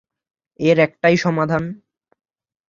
এর 0.59 0.77
একটাই 0.79 1.15
সমাধান। 1.17 1.63